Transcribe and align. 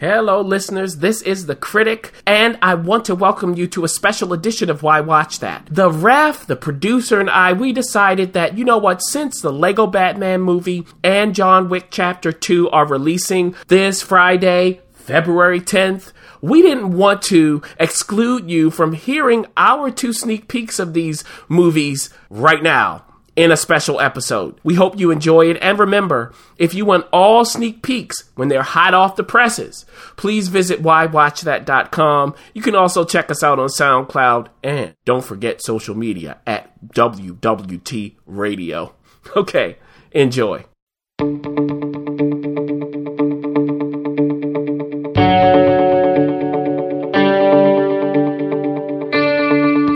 Hello, 0.00 0.40
listeners. 0.40 0.96
This 0.96 1.20
is 1.20 1.44
The 1.44 1.54
Critic, 1.54 2.14
and 2.26 2.58
I 2.62 2.74
want 2.74 3.04
to 3.04 3.14
welcome 3.14 3.54
you 3.54 3.66
to 3.66 3.84
a 3.84 3.88
special 3.88 4.32
edition 4.32 4.70
of 4.70 4.82
Why 4.82 5.02
Watch 5.02 5.40
That. 5.40 5.68
The 5.70 5.90
ref, 5.90 6.46
the 6.46 6.56
producer, 6.56 7.20
and 7.20 7.28
I, 7.28 7.52
we 7.52 7.74
decided 7.74 8.32
that, 8.32 8.56
you 8.56 8.64
know 8.64 8.78
what, 8.78 9.02
since 9.02 9.42
the 9.42 9.52
Lego 9.52 9.86
Batman 9.86 10.40
movie 10.40 10.86
and 11.04 11.34
John 11.34 11.68
Wick 11.68 11.88
Chapter 11.90 12.32
2 12.32 12.70
are 12.70 12.86
releasing 12.86 13.54
this 13.68 14.00
Friday, 14.00 14.80
February 14.94 15.60
10th, 15.60 16.12
we 16.40 16.62
didn't 16.62 16.96
want 16.96 17.20
to 17.24 17.60
exclude 17.78 18.48
you 18.50 18.70
from 18.70 18.94
hearing 18.94 19.44
our 19.58 19.90
two 19.90 20.14
sneak 20.14 20.48
peeks 20.48 20.78
of 20.78 20.94
these 20.94 21.24
movies 21.46 22.08
right 22.30 22.62
now 22.62 23.04
in 23.40 23.50
a 23.50 23.56
special 23.56 23.98
episode. 24.00 24.60
We 24.62 24.74
hope 24.74 25.00
you 25.00 25.10
enjoy 25.10 25.48
it. 25.48 25.56
And 25.62 25.78
remember, 25.78 26.34
if 26.58 26.74
you 26.74 26.84
want 26.84 27.06
all 27.10 27.46
sneak 27.46 27.82
peeks 27.82 28.24
when 28.34 28.48
they're 28.48 28.62
hot 28.62 28.92
off 28.92 29.16
the 29.16 29.24
presses, 29.24 29.86
please 30.16 30.48
visit 30.48 30.82
whywatchthat.com. 30.82 32.34
You 32.52 32.60
can 32.60 32.74
also 32.74 33.06
check 33.06 33.30
us 33.30 33.42
out 33.42 33.58
on 33.58 33.68
SoundCloud 33.68 34.48
and 34.62 34.94
don't 35.06 35.24
forget 35.24 35.62
social 35.62 35.94
media 35.94 36.38
at 36.46 36.70
WWT 36.88 38.16
Radio. 38.26 38.94
Okay, 39.36 39.76
enjoy. 40.12 40.64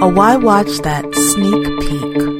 A 0.02 0.08
Why 0.08 0.36
Watch 0.36 0.78
That 0.82 1.06
sneak 1.14 1.64
peek. 1.80 2.33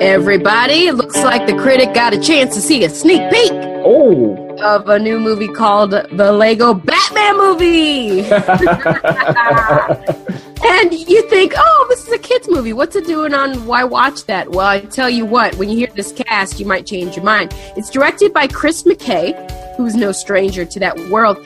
Everybody, 0.00 0.88
it 0.88 0.94
looks 0.94 1.16
like 1.16 1.46
the 1.46 1.54
critic 1.54 1.94
got 1.94 2.12
a 2.12 2.20
chance 2.20 2.54
to 2.54 2.60
see 2.60 2.84
a 2.84 2.90
sneak 2.90 3.30
peek 3.32 3.50
Oh, 3.52 4.36
of 4.62 4.88
a 4.88 4.98
new 4.98 5.18
movie 5.18 5.48
called 5.48 5.92
The 5.92 6.32
Lego 6.32 6.74
Batman 6.74 7.36
Movie. 7.36 8.20
and 10.66 10.92
you 10.92 11.28
think, 11.30 11.54
oh, 11.56 11.86
this 11.88 12.06
is 12.06 12.12
a 12.12 12.18
kid's 12.18 12.48
movie. 12.48 12.72
What's 12.72 12.96
it 12.96 13.06
doing 13.06 13.32
on 13.32 13.64
Why 13.66 13.84
Watch 13.84 14.26
That? 14.26 14.50
Well, 14.50 14.66
I 14.66 14.80
tell 14.80 15.08
you 15.08 15.24
what, 15.24 15.54
when 15.56 15.70
you 15.70 15.76
hear 15.76 15.88
this 15.94 16.12
cast, 16.12 16.60
you 16.60 16.66
might 16.66 16.84
change 16.84 17.16
your 17.16 17.24
mind. 17.24 17.54
It's 17.76 17.88
directed 17.88 18.34
by 18.34 18.48
Chris 18.48 18.82
McKay, 18.82 19.76
who's 19.76 19.94
no 19.94 20.12
stranger 20.12 20.64
to 20.64 20.80
that 20.80 20.98
world, 21.10 21.38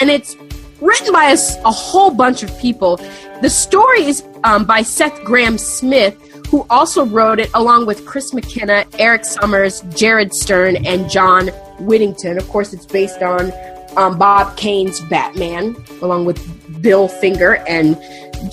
and 0.00 0.08
it's 0.08 0.36
written 0.80 1.12
by 1.12 1.36
a 1.64 1.70
whole 1.70 2.10
bunch 2.10 2.42
of 2.42 2.56
people. 2.58 2.96
The 3.42 3.50
story 3.50 4.04
is 4.04 4.24
um, 4.44 4.64
by 4.64 4.82
Seth 4.82 5.14
Grahame 5.20 5.58
Smith, 5.58 6.16
who 6.50 6.66
also 6.68 7.04
wrote 7.06 7.38
it 7.38 7.50
along 7.54 7.86
with 7.86 8.04
Chris 8.06 8.34
McKenna, 8.34 8.84
Erik 8.98 9.24
Sommers, 9.24 9.82
Jared 9.96 10.34
Stern, 10.34 10.84
and 10.84 11.08
John 11.08 11.48
Whittington. 11.78 12.38
Of 12.38 12.48
course, 12.48 12.72
it's 12.72 12.86
based 12.86 13.22
on 13.22 13.52
um, 13.96 14.18
Bob 14.18 14.56
Kane's 14.56 15.00
Batman, 15.02 15.76
along 16.02 16.24
with 16.24 16.82
Bill 16.82 17.08
Finger 17.08 17.56
and 17.68 17.96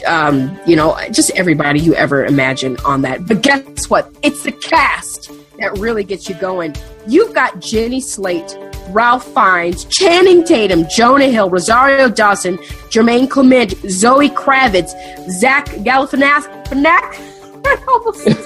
um, 0.06 0.60
you 0.66 0.76
know 0.76 0.98
just 1.12 1.32
everybody 1.32 1.80
you 1.80 1.96
ever 1.96 2.26
imagine 2.26 2.78
on 2.86 3.02
that. 3.02 3.26
But 3.26 3.42
guess 3.42 3.90
what? 3.90 4.14
It's 4.22 4.44
the 4.44 4.52
cast 4.52 5.32
that 5.60 5.78
really 5.80 6.04
gets 6.04 6.30
you 6.30 6.36
going. 6.36 6.76
You've 7.08 7.34
got 7.34 7.60
Jenny 7.62 8.02
Slate, 8.02 8.58
Ralph 8.90 9.26
Fiennes, 9.34 9.86
Channing 9.86 10.44
Tatum, 10.44 10.86
Jonah 10.90 11.30
Hill, 11.30 11.50
Rosario 11.50 12.10
Dawson, 12.10 12.58
Jermaine 12.90 13.30
Clement, 13.30 13.72
Zoe 13.90 14.30
Kravitz, 14.30 14.92
Zach 15.32 15.66
Galifianakis. 15.68 17.37
I 17.68 17.84
almost 17.88 18.24
said 18.24 18.38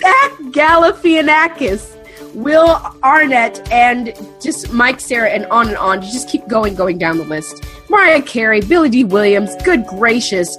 Zach 0.00 0.32
Galifianakis, 0.52 2.34
Will 2.34 2.80
Arnett, 3.02 3.66
and 3.72 4.14
just 4.40 4.72
Mike 4.72 5.00
Cera, 5.00 5.30
and 5.30 5.46
on 5.46 5.68
and 5.68 5.76
on. 5.76 6.02
You 6.02 6.10
just 6.12 6.28
keep 6.28 6.46
going, 6.48 6.74
going 6.74 6.98
down 6.98 7.18
the 7.18 7.24
list. 7.24 7.64
Mariah 7.88 8.22
Carey, 8.22 8.60
Billy 8.60 8.88
Dee 8.88 9.04
Williams, 9.04 9.54
good 9.64 9.86
gracious. 9.86 10.56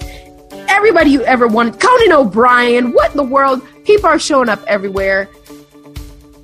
Everybody 0.68 1.10
you 1.10 1.22
ever 1.24 1.46
wanted. 1.46 1.80
Conan 1.80 2.12
O'Brien, 2.12 2.92
what 2.92 3.10
in 3.10 3.16
the 3.16 3.22
world? 3.22 3.62
People 3.84 4.06
are 4.06 4.18
showing 4.18 4.48
up 4.48 4.62
everywhere. 4.66 5.28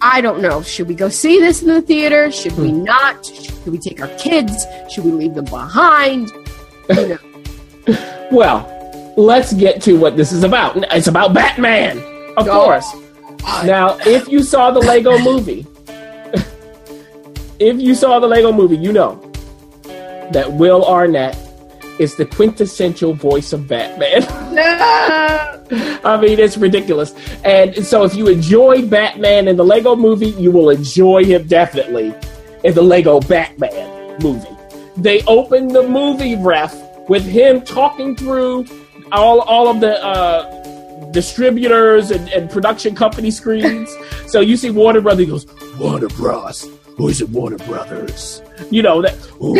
I 0.00 0.20
don't 0.20 0.42
know. 0.42 0.62
Should 0.62 0.88
we 0.88 0.94
go 0.94 1.08
see 1.08 1.38
this 1.38 1.62
in 1.62 1.68
the 1.68 1.80
theater? 1.80 2.30
Should 2.32 2.56
we 2.58 2.70
hmm. 2.70 2.84
not? 2.84 3.24
Should 3.24 3.66
we 3.66 3.78
take 3.78 4.00
our 4.00 4.08
kids? 4.18 4.66
Should 4.90 5.04
we 5.04 5.12
leave 5.12 5.34
them 5.34 5.44
behind? 5.44 6.32
You 6.88 7.08
know. 7.08 8.28
well, 8.32 8.81
let's 9.16 9.52
get 9.52 9.82
to 9.82 9.98
what 9.98 10.16
this 10.16 10.32
is 10.32 10.44
about. 10.44 10.76
It's 10.94 11.06
about 11.06 11.34
Batman, 11.34 11.98
of 12.36 12.48
Oh. 12.48 12.64
course. 12.64 12.90
Now, 13.64 13.98
if 14.06 14.28
you 14.28 14.42
saw 14.42 14.70
the 14.70 14.80
Lego 14.80 15.18
movie, 15.30 15.66
if 17.58 17.80
you 17.80 17.94
saw 17.94 18.18
the 18.20 18.26
Lego 18.26 18.52
movie, 18.52 18.76
you 18.76 18.92
know 18.92 19.20
that 20.32 20.52
Will 20.52 20.84
Arnett 20.84 21.36
is 21.98 22.14
the 22.16 22.24
quintessential 22.24 23.12
voice 23.14 23.52
of 23.52 23.68
Batman. 23.68 24.22
I 26.04 26.18
mean, 26.20 26.38
it's 26.38 26.56
ridiculous. 26.56 27.14
And 27.44 27.74
so, 27.86 28.04
if 28.04 28.14
you 28.14 28.28
enjoy 28.28 28.86
Batman 28.86 29.48
in 29.48 29.56
the 29.56 29.64
Lego 29.64 29.94
movie, 29.96 30.30
you 30.30 30.50
will 30.50 30.70
enjoy 30.70 31.24
him 31.24 31.46
definitely 31.46 32.14
in 32.64 32.74
the 32.74 32.82
Lego 32.82 33.20
Batman 33.20 34.18
movie. 34.20 34.48
They 34.96 35.22
open 35.22 35.68
the 35.68 35.82
movie 35.88 36.36
ref 36.36 36.74
with 37.08 37.24
him 37.24 37.62
talking 37.62 38.16
through 38.16 38.66
all, 39.12 39.40
all 39.42 39.68
of 39.68 39.80
the 39.80 40.02
uh, 40.04 41.10
distributors 41.12 42.10
and, 42.10 42.28
and 42.30 42.50
production 42.50 42.94
company 42.94 43.30
screens. 43.30 43.94
so 44.26 44.40
you 44.40 44.56
see 44.56 44.70
Warner 44.70 45.00
Brothers, 45.00 45.26
he 45.26 45.30
goes, 45.30 45.46
Warner 45.78 46.08
Bros. 46.08 46.68
Or 46.98 47.10
is 47.10 47.20
it 47.20 47.30
Warner 47.30 47.58
Brothers? 47.58 48.42
You 48.70 48.82
know, 48.82 49.00
that 49.02 49.16
"Oh, 49.40 49.56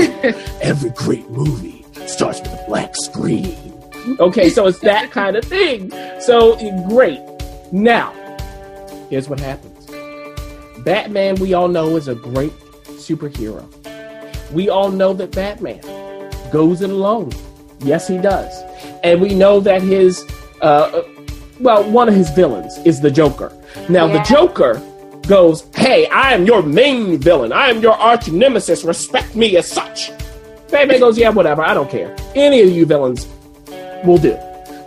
every 0.63 0.91
great 0.91 1.29
movie 1.31 1.85
starts 2.07 2.41
with 2.41 2.53
a 2.53 2.65
black 2.69 2.95
screen. 2.97 3.57
Okay, 4.21 4.51
so 4.51 4.67
it's 4.67 4.81
that 4.81 5.11
kind 5.13 5.37
of 5.37 5.45
thing. 5.45 5.91
So 6.21 6.57
great. 6.89 7.21
Now, 7.73 8.13
here's 9.09 9.29
what 9.29 9.41
happens. 9.41 9.87
Batman, 10.85 11.37
we 11.37 11.55
all 11.55 11.69
know, 11.69 11.97
is 11.97 12.09
a 12.09 12.15
great 12.15 12.53
superhero. 12.87 13.67
We 14.53 14.69
all 14.69 14.91
know 14.91 15.15
that 15.15 15.31
Batman 15.33 15.81
goes 16.51 16.83
it 16.83 16.91
alone. 16.91 17.33
Yes, 17.81 18.07
he 18.07 18.19
does. 18.19 18.53
And 19.03 19.21
we 19.21 19.35
know 19.35 19.61
that 19.61 19.83
his, 19.83 20.25
uh, 20.61 21.03
well, 21.61 21.89
one 21.91 22.09
of 22.09 22.15
his 22.15 22.31
villains 22.31 22.79
is 22.85 23.01
the 23.01 23.11
Joker. 23.11 23.53
Now, 23.89 24.07
the 24.07 24.21
Joker 24.21 24.81
goes, 25.27 25.67
Hey, 25.75 26.07
I 26.09 26.33
am 26.33 26.47
your 26.47 26.63
main 26.63 27.19
villain. 27.19 27.53
I 27.53 27.69
am 27.69 27.81
your 27.81 27.95
arch 27.95 28.29
nemesis. 28.31 28.85
Respect 28.85 29.35
me 29.35 29.57
as 29.57 29.71
such. 29.71 30.11
Batman 30.71 31.01
goes, 31.01 31.19
Yeah, 31.19 31.31
whatever. 31.31 31.63
I 31.63 31.75
don't 31.75 31.91
care. 31.91 32.15
Any 32.35 32.61
of 32.63 32.71
you 32.71 32.87
villains 32.87 33.27
will 34.05 34.19
do. 34.19 34.39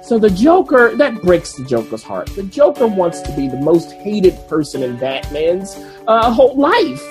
So 0.04 0.20
the 0.20 0.30
Joker, 0.30 0.96
that 0.98 1.20
breaks 1.24 1.54
the 1.54 1.66
Joker's 1.66 2.04
heart. 2.04 2.28
The 2.36 2.44
Joker 2.44 2.86
wants 2.86 3.22
to 3.22 3.36
be 3.36 3.48
the 3.48 3.58
most 3.58 3.92
hated 3.92 4.36
person 4.48 4.84
in 4.84 4.98
Batman's 4.98 5.76
uh, 6.08 6.32
whole 6.32 6.56
life. 6.56 7.04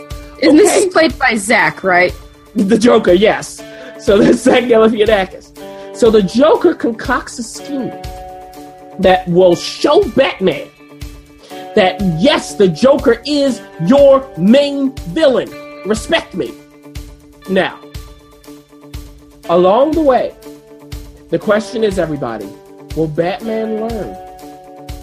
And 0.43 0.57
this 0.57 0.77
is 0.77 0.93
played 0.93 1.19
by 1.19 1.35
Zach, 1.35 1.83
right? 1.83 2.13
The 2.55 2.79
Joker, 2.79 3.13
yes. 3.13 3.57
So 3.99 4.19
that's 4.23 4.43
Zach 4.43 4.65
Galifianakis. 4.65 5.44
So 5.95 6.11
the 6.11 6.23
Joker 6.23 6.75
concocts 6.75 7.39
a 7.39 7.43
scheme 7.45 7.91
that 8.99 9.25
will 9.29 9.55
show 9.55 10.09
Batman 10.11 10.69
that 11.75 12.01
yes, 12.19 12.55
the 12.55 12.69
Joker 12.69 13.23
is 13.27 13.63
your 13.87 14.29
main 14.37 14.95
villain. 15.15 15.51
Respect 15.87 16.35
me. 16.35 16.53
Now, 17.49 17.81
along 19.49 19.93
the 19.93 20.01
way, 20.01 20.35
the 21.29 21.39
question 21.39 21.85
is 21.85 21.99
everybody, 21.99 22.49
will 22.97 23.09
Batman 23.09 23.81
learn 23.81 24.13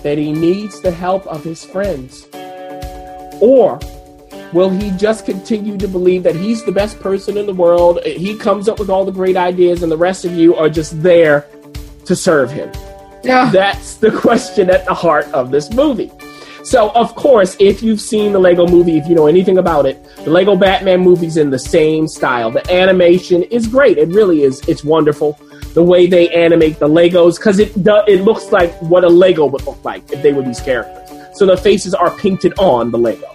that 0.04 0.18
he 0.18 0.32
needs 0.32 0.82
the 0.82 0.92
help 0.92 1.26
of 1.28 1.44
his 1.44 1.64
friends? 1.64 2.28
Or 3.42 3.80
will 4.54 4.70
he 4.70 4.92
just 4.92 5.26
continue 5.26 5.78
to 5.78 5.88
believe 5.88 6.24
that 6.24 6.36
he's 6.36 6.64
the 6.64 6.72
best 6.72 7.00
person 7.00 7.38
in 7.38 7.46
the 7.46 7.54
world? 7.54 8.00
He 8.06 8.38
comes 8.38 8.68
up 8.68 8.80
with 8.80 8.90
all 8.90 9.06
the 9.06 9.12
great 9.12 9.38
ideas, 9.38 9.84
and 9.84 9.92
the 9.92 9.98
rest 9.98 10.26
of 10.26 10.34
you 10.34 10.56
are 10.56 10.70
just 10.70 11.02
there 11.02 11.46
to 12.06 12.16
serve 12.16 12.52
him. 12.52 12.72
Yeah. 13.24 13.50
That's 13.52 13.96
the 13.96 14.12
question 14.12 14.70
at 14.70 14.86
the 14.86 14.94
heart 14.94 15.28
of 15.28 15.52
this 15.52 15.72
movie. 15.72 16.12
So, 16.64 16.92
of 16.92 17.16
course, 17.16 17.58
if 17.60 17.82
you've 17.82 18.02
seen 18.02 18.34
the 18.34 18.40
Lego 18.40 18.68
movie, 18.68 18.98
if 18.98 19.08
you 19.08 19.16
know 19.16 19.26
anything 19.26 19.58
about 19.58 19.88
it, 19.88 20.04
the 20.18 20.30
Lego 20.30 20.56
Batman 20.56 21.00
movie's 21.02 21.38
in 21.38 21.50
the 21.50 21.58
same 21.58 22.08
style. 22.08 22.52
The 22.52 22.72
animation 22.72 23.42
is 23.44 23.68
great. 23.68 23.98
It 23.98 24.10
really 24.10 24.44
is. 24.44 24.62
It's 24.68 24.84
wonderful. 24.84 25.40
The 25.74 25.82
way 25.82 26.06
they 26.06 26.30
animate 26.30 26.78
the 26.78 26.88
Legos, 26.88 27.38
because 27.38 27.58
it 27.58 27.84
do, 27.84 28.02
it 28.08 28.22
looks 28.22 28.52
like 28.52 28.72
what 28.82 29.04
a 29.04 29.10
Lego 29.10 29.46
would 29.48 29.66
look 29.66 29.84
like 29.84 30.12
if 30.12 30.22
they 30.22 30.34
were 30.34 30.44
these 30.44 30.60
characters. 30.60 31.10
So 31.34 31.48
the 31.48 31.58
faces 31.58 31.96
are 31.96 32.16
painted 32.18 32.54
on 32.60 32.92
the 32.92 32.98
Lego. 32.98 33.28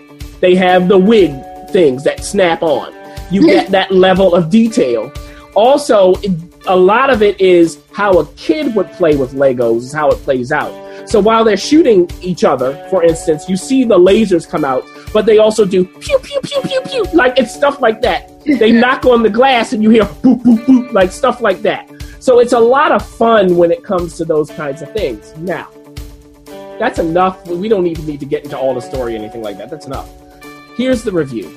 They 0.47 0.55
have 0.55 0.87
the 0.87 0.97
wig 0.97 1.33
things 1.71 2.05
that 2.05 2.25
snap 2.25 2.63
on. 2.63 2.95
You 3.33 3.45
get 3.47 3.73
that 3.73 3.91
level 3.91 4.33
of 4.33 4.49
detail. 4.49 5.11
Also, 5.57 6.15
it- 6.23 6.31
a 6.69 6.77
lot 6.77 7.11
of 7.11 7.21
it 7.21 7.41
is 7.41 7.79
how 7.93 8.13
a 8.21 8.27
kid 8.37 8.73
would 8.77 8.89
play 8.93 9.17
with 9.17 9.33
Legos, 9.35 9.79
is 9.79 9.93
how 9.93 10.09
it 10.09 10.19
plays 10.19 10.53
out. 10.53 10.73
So 11.09 11.19
while 11.19 11.43
they're 11.43 11.57
shooting 11.57 12.09
each 12.23 12.45
other, 12.45 12.75
for 12.91 13.03
instance, 13.03 13.49
you 13.49 13.57
see 13.57 13.83
the 13.83 13.99
lasers 13.99 14.49
come 14.49 14.65
out, 14.65 14.85
but 15.13 15.27
they 15.27 15.39
also 15.39 15.65
do 15.65 15.85
pew 15.85 16.17
pew 16.21 16.39
pew 16.45 16.61
pew 16.63 16.81
pew, 16.83 17.05
like 17.13 17.37
it's 17.37 17.53
stuff 17.53 17.81
like 17.81 18.01
that. 18.03 18.31
They 18.45 18.71
knock 18.71 19.05
on 19.05 19.25
the 19.25 19.31
glass 19.31 19.73
and 19.73 19.83
you 19.83 19.91
hear 19.91 20.05
boop 20.05 20.43
boop 20.45 20.65
boop, 20.67 20.93
like 20.93 21.11
stuff 21.11 21.41
like 21.41 21.63
that. 21.63 21.91
So 22.21 22.39
it's 22.39 22.53
a 22.53 22.61
lot 22.61 22.93
of 22.93 23.05
fun 23.05 23.57
when 23.57 23.73
it 23.73 23.83
comes 23.83 24.17
to 24.19 24.25
those 24.25 24.49
kinds 24.53 24.81
of 24.81 24.93
things. 24.93 25.35
Now, 25.39 25.67
that's 26.79 26.99
enough. 27.01 27.45
We 27.49 27.69
don't 27.69 27.87
even 27.89 28.07
need 28.07 28.21
to 28.21 28.27
get 28.27 28.45
into 28.45 28.57
all 28.57 28.75
the 28.75 28.83
story 28.83 29.15
or 29.15 29.17
anything 29.19 29.43
like 29.43 29.57
that. 29.59 29.71
That's 29.71 29.87
enough. 29.87 30.09
Here's 30.77 31.05
the 31.05 31.13
review. 31.13 31.49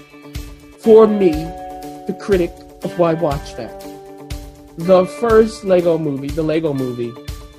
For 0.80 1.06
me, 1.06 1.32
the 1.32 2.18
critic 2.22 2.52
of 2.84 2.98
why 2.98 3.16
watch 3.16 3.54
that. 3.56 3.86
The 4.78 5.06
first 5.20 5.66
Lego 5.66 5.98
movie, 5.98 6.30
the 6.30 6.42
Lego 6.42 6.74
movie, 6.74 7.14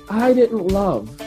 I 0.09 0.33
didn't 0.33 0.69
love. 0.69 1.19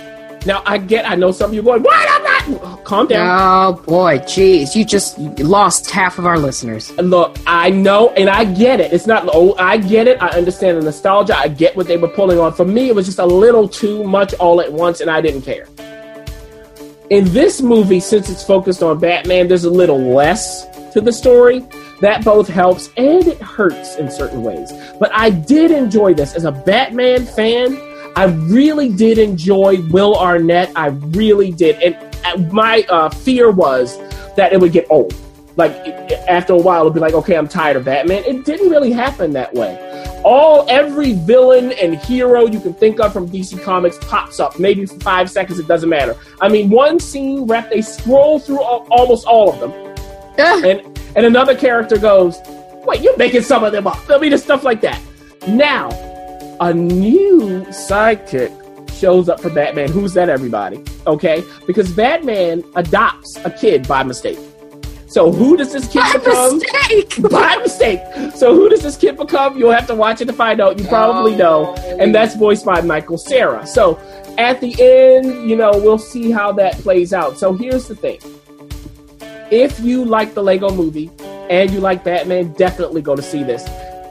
Now 0.44 0.62
I 0.66 0.78
get, 0.78 1.08
I 1.08 1.14
know 1.14 1.30
some 1.30 1.50
of 1.50 1.54
you 1.54 1.62
going, 1.62 1.84
what? 1.84 2.08
I'm 2.10 2.22
not. 2.24 2.84
Calm 2.84 3.06
down. 3.06 3.26
Oh 3.26 3.82
boy, 3.84 4.18
jeez, 4.18 4.74
you 4.74 4.84
just 4.84 5.18
lost 5.38 5.88
half 5.88 6.18
of 6.18 6.26
our 6.26 6.38
listeners. 6.38 6.90
Look, 6.98 7.38
I 7.46 7.70
know, 7.70 8.10
and 8.10 8.28
I 8.28 8.44
get 8.44 8.80
it. 8.80 8.92
It's 8.92 9.06
not. 9.06 9.28
Oh, 9.32 9.54
I 9.56 9.78
get 9.78 10.08
it. 10.08 10.20
I 10.20 10.28
understand 10.30 10.76
the 10.76 10.82
nostalgia. 10.82 11.38
I 11.38 11.48
get 11.48 11.74
what 11.76 11.86
they 11.86 11.96
were 11.96 12.08
pulling 12.08 12.38
on. 12.38 12.52
For 12.52 12.66
me, 12.66 12.88
it 12.88 12.94
was 12.94 13.06
just 13.06 13.20
a 13.20 13.24
little 13.24 13.66
too 13.68 14.04
much 14.04 14.34
all 14.34 14.60
at 14.60 14.70
once, 14.70 15.00
and 15.00 15.10
I 15.10 15.22
didn't 15.22 15.42
care. 15.42 15.66
In 17.10 17.24
this 17.34 17.60
movie, 17.60 18.00
since 18.00 18.30
it's 18.30 18.42
focused 18.42 18.82
on 18.82 18.98
Batman, 18.98 19.46
there's 19.46 19.64
a 19.64 19.70
little 19.70 19.98
less 19.98 20.66
to 20.92 21.02
the 21.02 21.12
story. 21.12 21.62
That 22.00 22.24
both 22.24 22.48
helps 22.48 22.88
and 22.96 23.26
it 23.26 23.38
hurts 23.42 23.96
in 23.96 24.10
certain 24.10 24.42
ways. 24.42 24.72
But 24.98 25.10
I 25.14 25.28
did 25.28 25.70
enjoy 25.70 26.14
this 26.14 26.34
as 26.34 26.44
a 26.44 26.52
Batman 26.52 27.26
fan. 27.26 27.78
I 28.16 28.24
really 28.24 28.88
did 28.88 29.18
enjoy 29.18 29.82
Will 29.90 30.16
Arnett. 30.16 30.72
I 30.76 30.88
really 30.88 31.52
did, 31.52 31.80
and 31.82 32.16
uh, 32.24 32.52
my 32.52 32.86
uh, 32.88 33.10
fear 33.10 33.50
was 33.50 33.98
that 34.36 34.52
it 34.52 34.60
would 34.60 34.72
get 34.72 34.86
old. 34.88 35.14
Like 35.56 35.72
after 36.28 36.54
a 36.54 36.58
while, 36.58 36.82
it'd 36.82 36.94
be 36.94 37.00
like, 37.00 37.14
okay, 37.14 37.36
I'm 37.36 37.48
tired 37.48 37.76
of 37.76 37.84
Batman. 37.84 38.24
It 38.24 38.44
didn't 38.44 38.70
really 38.70 38.92
happen 38.92 39.32
that 39.32 39.52
way. 39.52 39.93
All 40.24 40.64
every 40.70 41.12
villain 41.12 41.72
and 41.72 41.96
hero 41.96 42.46
you 42.46 42.58
can 42.58 42.72
think 42.72 42.98
of 42.98 43.12
from 43.12 43.28
DC 43.28 43.62
Comics 43.62 43.98
pops 44.00 44.40
up. 44.40 44.58
Maybe 44.58 44.86
for 44.86 44.98
five 45.00 45.30
seconds, 45.30 45.58
it 45.58 45.68
doesn't 45.68 45.88
matter. 45.88 46.16
I 46.40 46.48
mean, 46.48 46.70
one 46.70 46.98
scene 46.98 47.46
where 47.46 47.66
they 47.70 47.82
scroll 47.82 48.38
through 48.38 48.62
all, 48.62 48.86
almost 48.90 49.26
all 49.26 49.52
of 49.52 49.60
them, 49.60 49.72
and 50.38 50.80
and 51.14 51.26
another 51.26 51.54
character 51.54 51.98
goes, 51.98 52.38
"Wait, 52.86 53.02
you're 53.02 53.16
making 53.18 53.42
some 53.42 53.64
of 53.64 53.72
them 53.72 53.86
up." 53.86 53.98
I 54.08 54.18
mean, 54.18 54.30
just 54.30 54.44
stuff 54.44 54.64
like 54.64 54.80
that. 54.80 55.00
Now, 55.46 55.90
a 56.60 56.72
new 56.72 57.60
sidekick 57.68 58.50
shows 58.94 59.28
up 59.28 59.40
for 59.40 59.50
Batman. 59.50 59.90
Who's 59.90 60.14
that, 60.14 60.28
everybody? 60.30 60.82
Okay? 61.06 61.44
Because 61.66 61.92
Batman 61.92 62.64
adopts 62.76 63.36
a 63.44 63.50
kid 63.50 63.86
by 63.86 64.02
mistake. 64.02 64.38
So 65.14 65.30
who 65.30 65.56
does 65.56 65.72
this 65.72 65.86
kid 65.86 66.00
By 66.00 66.12
become? 66.14 66.58
mistake! 66.58 67.22
By 67.30 67.56
mistake. 67.58 68.00
So 68.34 68.52
who 68.52 68.68
does 68.68 68.82
this 68.82 68.96
kid 68.96 69.16
become? 69.16 69.56
You'll 69.56 69.70
have 69.70 69.86
to 69.86 69.94
watch 69.94 70.20
it 70.20 70.24
to 70.24 70.32
find 70.32 70.60
out. 70.60 70.76
You 70.76 70.88
probably 70.88 71.34
oh. 71.34 71.36
know. 71.36 71.74
And 72.00 72.12
that's 72.12 72.34
voiced 72.34 72.66
by 72.66 72.80
Michael 72.80 73.16
Cera. 73.16 73.64
So 73.64 73.96
at 74.38 74.60
the 74.60 74.74
end, 74.82 75.48
you 75.48 75.54
know, 75.54 75.70
we'll 75.70 76.00
see 76.00 76.32
how 76.32 76.50
that 76.54 76.74
plays 76.78 77.12
out. 77.12 77.38
So 77.38 77.52
here's 77.52 77.86
the 77.86 77.94
thing. 77.94 78.18
If 79.52 79.78
you 79.78 80.04
like 80.04 80.34
the 80.34 80.42
Lego 80.42 80.70
movie 80.70 81.12
and 81.48 81.70
you 81.70 81.78
like 81.78 82.02
Batman, 82.02 82.52
definitely 82.54 83.00
go 83.00 83.14
to 83.14 83.22
see 83.22 83.44
this. 83.44 83.62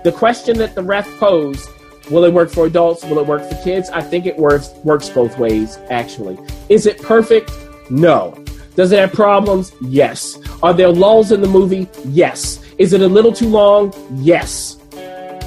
The 0.05 0.13
question 0.13 0.57
that 0.59 0.73
the 0.73 0.83
ref 0.83 1.05
posed 1.19 1.67
Will 2.11 2.23
it 2.23 2.33
work 2.33 2.50
for 2.50 2.65
adults? 2.65 3.03
Will 3.03 3.19
it 3.19 3.27
work 3.27 3.44
for 3.50 3.55
kids? 3.63 3.89
I 3.89 4.01
think 4.01 4.25
it 4.25 4.38
works 4.38 4.69
works 4.85 5.09
both 5.09 5.38
ways, 5.38 5.79
actually. 5.89 6.38
Is 6.69 6.85
it 6.85 7.01
perfect? 7.01 7.51
No. 7.89 8.44
Does 8.75 8.91
it 8.91 8.99
have 8.99 9.13
problems? 9.13 9.71
Yes. 9.81 10.39
Are 10.63 10.73
there 10.73 10.89
lulls 10.89 11.31
in 11.31 11.41
the 11.41 11.47
movie? 11.47 11.87
Yes. 12.05 12.59
Is 12.77 12.93
it 12.93 13.01
a 13.01 13.07
little 13.07 13.31
too 13.31 13.47
long? 13.47 13.93
Yes. 14.15 14.77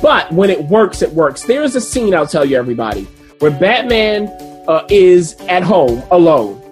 But 0.03 0.31
when 0.33 0.51
it 0.51 0.65
works, 0.65 1.03
it 1.03 1.13
works. 1.13 1.43
There 1.45 1.63
is 1.63 1.75
a 1.75 1.81
scene, 1.81 2.15
I'll 2.15 2.27
tell 2.27 2.45
you, 2.45 2.57
everybody, 2.57 3.05
where 3.39 3.51
Batman 3.51 4.29
uh, 4.69 4.87
is 4.91 5.35
at 5.49 5.63
home 5.63 6.03
alone, 6.11 6.63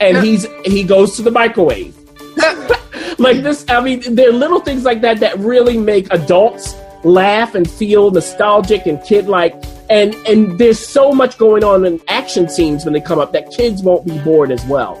and 0.00 0.24
he's 0.24 0.46
he 0.64 0.82
goes 0.82 1.16
to 1.16 1.22
the 1.22 1.30
microwave. 1.30 1.96
like 3.18 3.42
this, 3.42 3.64
I 3.68 3.80
mean, 3.80 4.14
there 4.14 4.30
are 4.30 4.32
little 4.32 4.60
things 4.60 4.84
like 4.84 5.02
that 5.02 5.20
that 5.20 5.38
really 5.38 5.76
make 5.76 6.12
adults 6.12 6.74
laugh 7.04 7.54
and 7.54 7.70
feel 7.70 8.10
nostalgic 8.10 8.86
and 8.86 9.02
kid 9.04 9.26
like. 9.26 9.54
And 9.88 10.14
and 10.26 10.58
there's 10.58 10.78
so 10.78 11.12
much 11.12 11.36
going 11.38 11.64
on 11.64 11.84
in 11.84 12.00
action 12.08 12.48
scenes 12.48 12.84
when 12.84 12.94
they 12.94 13.00
come 13.00 13.18
up 13.18 13.32
that 13.32 13.50
kids 13.50 13.82
won't 13.82 14.06
be 14.06 14.18
bored 14.20 14.50
as 14.50 14.64
well. 14.66 14.94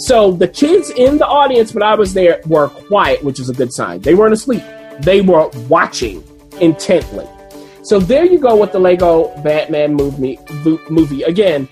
So 0.00 0.32
the 0.32 0.48
kids 0.48 0.88
in 0.90 1.18
the 1.18 1.26
audience 1.26 1.74
when 1.74 1.82
I 1.82 1.94
was 1.94 2.14
there 2.14 2.40
were 2.46 2.68
quiet, 2.68 3.22
which 3.22 3.38
is 3.38 3.50
a 3.50 3.52
good 3.52 3.70
sign. 3.70 4.00
They 4.00 4.14
weren't 4.14 4.32
asleep. 4.32 4.62
They 5.00 5.20
were 5.20 5.48
watching 5.68 6.24
intently. 6.58 7.28
So 7.82 8.00
there 8.00 8.24
you 8.24 8.38
go 8.38 8.56
with 8.56 8.72
the 8.72 8.78
Lego 8.78 9.28
Batman 9.42 9.94
movie. 9.94 10.38
Movie 10.88 11.22
again. 11.24 11.68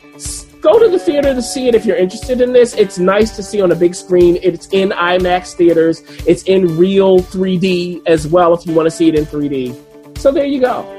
Go 0.60 0.78
to 0.78 0.90
the 0.90 0.98
theater 0.98 1.34
to 1.34 1.40
see 1.40 1.68
it 1.68 1.74
if 1.74 1.86
you're 1.86 1.96
interested 1.96 2.42
in 2.42 2.52
this. 2.52 2.74
It's 2.74 2.98
nice 2.98 3.34
to 3.36 3.42
see 3.42 3.62
on 3.62 3.72
a 3.72 3.76
big 3.76 3.94
screen. 3.94 4.38
It's 4.42 4.66
in 4.72 4.90
IMAX 4.90 5.54
theaters. 5.54 6.02
It's 6.26 6.42
in 6.42 6.76
real 6.76 7.20
3D 7.20 8.06
as 8.06 8.26
well 8.26 8.52
if 8.52 8.66
you 8.66 8.74
want 8.74 8.86
to 8.86 8.90
see 8.90 9.08
it 9.08 9.14
in 9.14 9.24
3D. 9.24 10.18
So 10.18 10.32
there 10.32 10.44
you 10.44 10.60
go. 10.60 10.97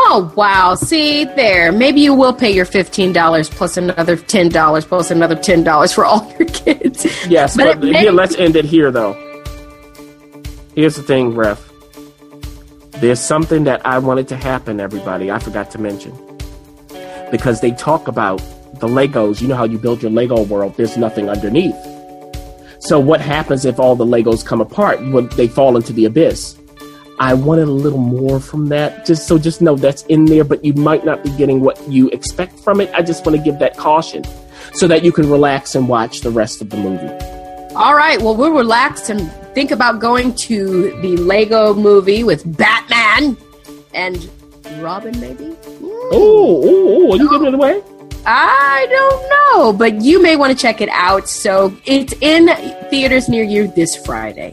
Oh 0.00 0.32
wow! 0.36 0.74
See 0.76 1.24
there. 1.24 1.72
Maybe 1.72 2.00
you 2.00 2.14
will 2.14 2.32
pay 2.32 2.50
your 2.50 2.64
fifteen 2.64 3.12
dollars 3.12 3.50
plus 3.50 3.76
another 3.76 4.16
ten 4.16 4.48
dollars 4.48 4.84
plus 4.84 5.10
another 5.10 5.34
ten 5.34 5.64
dollars 5.64 5.92
for 5.92 6.04
all 6.04 6.32
your 6.38 6.48
kids. 6.48 7.04
Yes, 7.28 7.56
But 7.56 7.80
but, 7.80 7.88
may- 7.88 7.98
here, 8.00 8.12
let's 8.12 8.36
end 8.36 8.54
it 8.56 8.64
here, 8.64 8.90
though. 8.90 9.14
Here's 10.74 10.94
the 10.96 11.02
thing, 11.02 11.34
Ref. 11.34 11.64
There's 13.00 13.20
something 13.20 13.64
that 13.64 13.84
I 13.86 13.98
wanted 13.98 14.28
to 14.28 14.36
happen, 14.36 14.80
everybody. 14.80 15.30
I 15.30 15.38
forgot 15.38 15.70
to 15.72 15.78
mention. 15.78 16.12
Because 17.30 17.60
they 17.60 17.72
talk 17.72 18.08
about 18.08 18.38
the 18.80 18.88
Legos. 18.88 19.40
You 19.40 19.48
know 19.48 19.56
how 19.56 19.64
you 19.64 19.78
build 19.78 20.02
your 20.02 20.10
Lego 20.10 20.42
world, 20.44 20.76
there's 20.76 20.96
nothing 20.96 21.28
underneath. 21.28 21.76
So, 22.80 22.98
what 23.00 23.20
happens 23.20 23.64
if 23.64 23.78
all 23.80 23.96
the 23.96 24.06
Legos 24.06 24.44
come 24.44 24.60
apart? 24.60 25.00
When 25.10 25.28
they 25.30 25.48
fall 25.48 25.76
into 25.76 25.92
the 25.92 26.04
abyss? 26.06 26.56
I 27.20 27.34
wanted 27.34 27.68
a 27.68 27.72
little 27.72 27.98
more 27.98 28.38
from 28.40 28.68
that. 28.68 29.04
Just 29.04 29.26
so 29.26 29.38
just 29.38 29.60
know 29.60 29.74
that's 29.76 30.02
in 30.04 30.24
there, 30.26 30.44
but 30.44 30.64
you 30.64 30.72
might 30.74 31.04
not 31.04 31.22
be 31.24 31.30
getting 31.30 31.60
what 31.60 31.80
you 31.88 32.08
expect 32.10 32.58
from 32.60 32.80
it. 32.80 32.90
I 32.94 33.02
just 33.02 33.26
want 33.26 33.36
to 33.36 33.42
give 33.42 33.58
that 33.58 33.76
caution 33.76 34.24
so 34.74 34.86
that 34.88 35.02
you 35.04 35.10
can 35.12 35.28
relax 35.30 35.74
and 35.74 35.88
watch 35.88 36.20
the 36.20 36.30
rest 36.30 36.60
of 36.60 36.70
the 36.70 36.76
movie. 36.76 37.08
All 37.74 37.94
right. 37.94 38.20
Well, 38.20 38.36
we'll 38.36 38.52
relax 38.52 39.10
and 39.10 39.30
think 39.54 39.70
about 39.70 39.98
going 40.00 40.34
to 40.36 40.90
the 41.00 41.16
Lego 41.16 41.74
movie 41.74 42.22
with 42.24 42.56
Batman 42.56 43.36
and 43.94 44.28
Robin, 44.78 45.18
maybe. 45.20 45.44
Hmm, 45.46 45.84
Oh, 46.10 46.62
oh, 46.64 47.08
oh, 47.08 47.12
are 47.12 47.16
you 47.16 47.28
giving 47.30 47.48
it 47.48 47.54
away? 47.54 47.82
I 48.24 48.86
don't 48.90 49.30
know, 49.30 49.72
but 49.72 50.00
you 50.02 50.22
may 50.22 50.36
want 50.36 50.52
to 50.52 50.58
check 50.60 50.80
it 50.80 50.88
out. 50.90 51.28
So 51.28 51.74
it's 51.84 52.12
in 52.20 52.48
theaters 52.90 53.28
near 53.28 53.42
you 53.44 53.68
this 53.68 53.96
Friday. 53.96 54.52